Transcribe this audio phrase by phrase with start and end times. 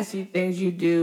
[0.00, 0.99] nasty things you do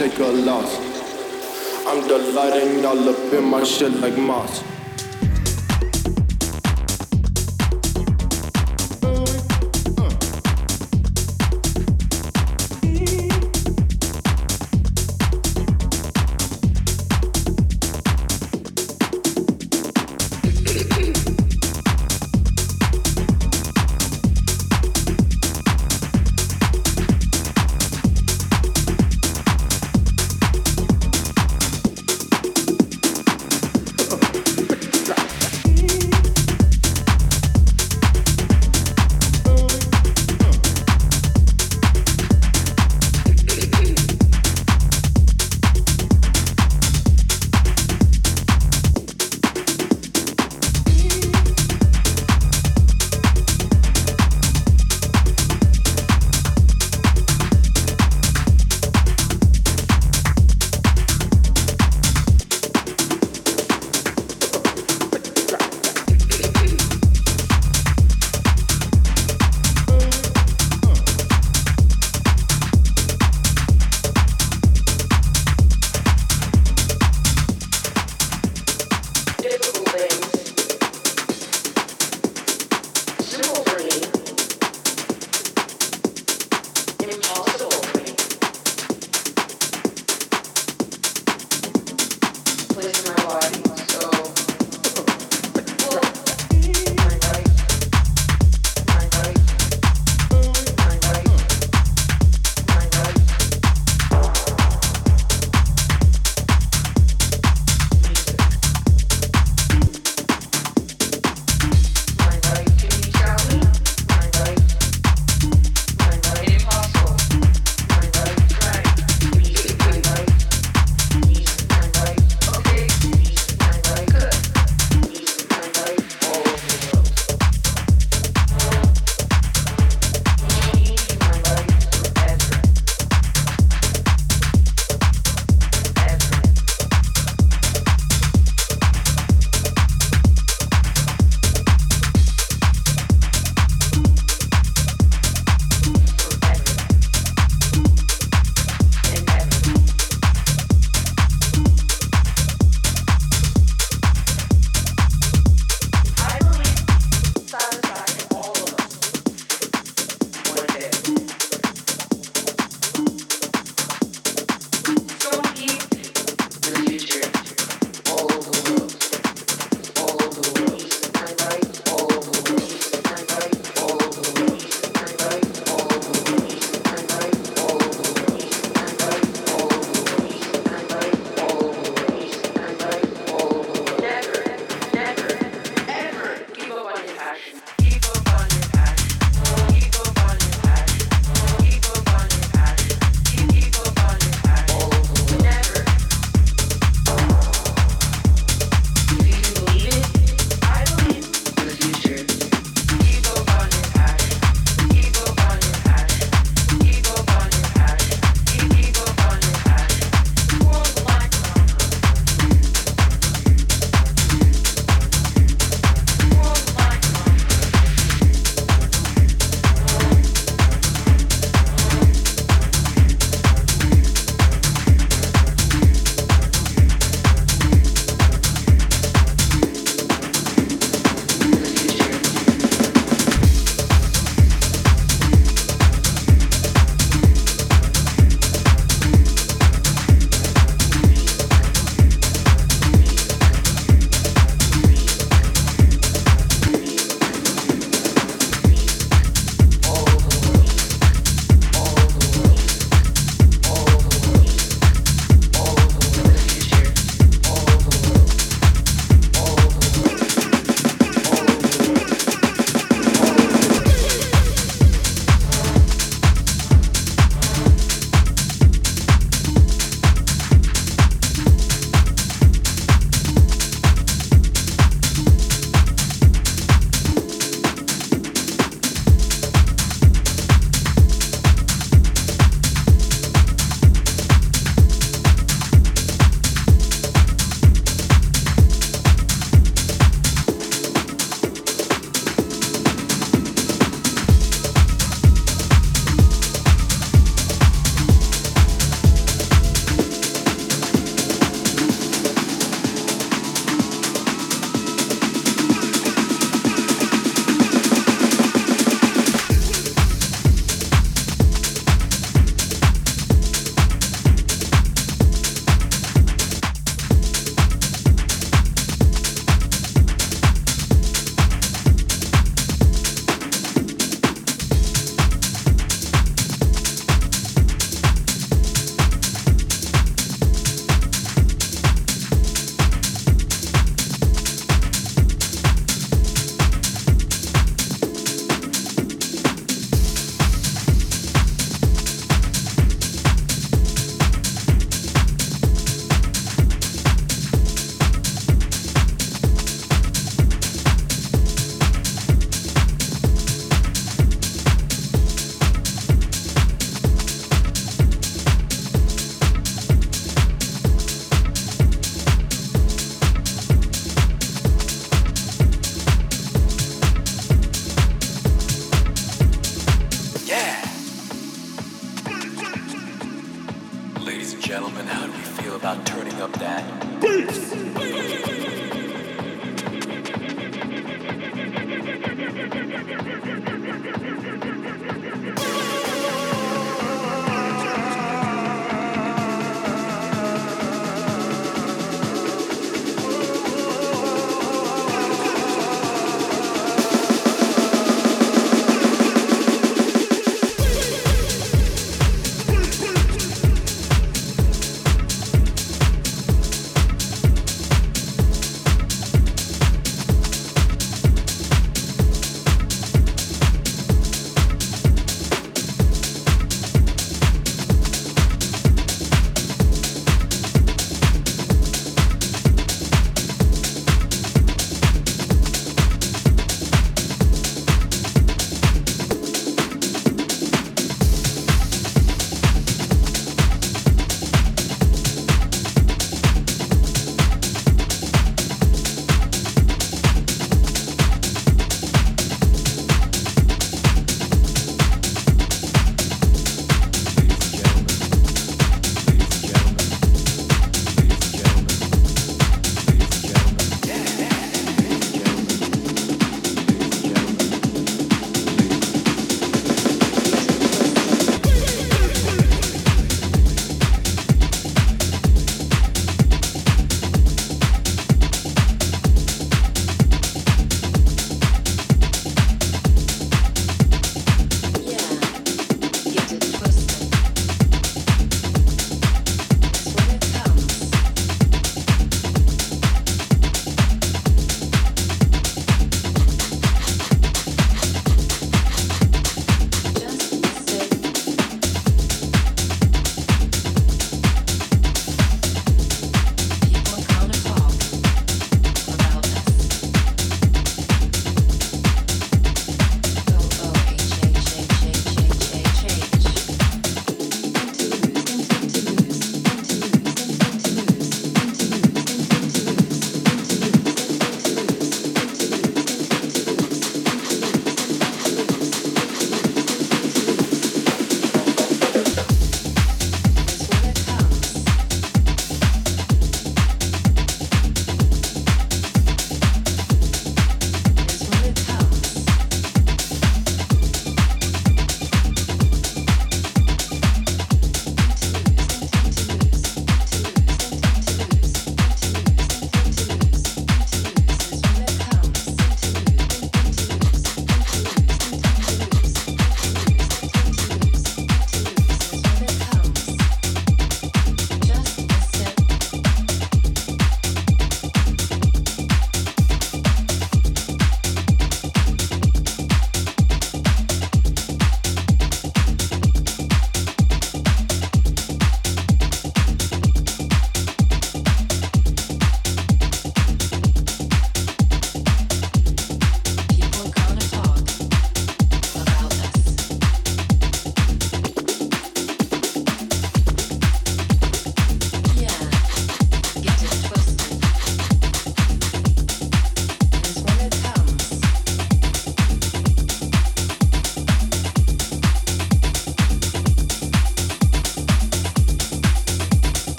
[0.00, 0.78] take a loss.
[1.86, 4.69] I'm delighting all up in my shit like moss.